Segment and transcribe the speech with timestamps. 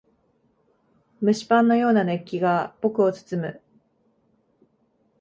[1.21, 3.61] 蒸しパンのような熱気が僕を包む。